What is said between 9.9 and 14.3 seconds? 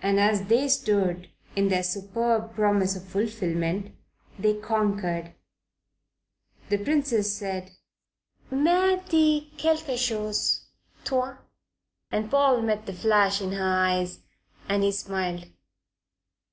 chose, toi." And Paul met the flash in her eyes,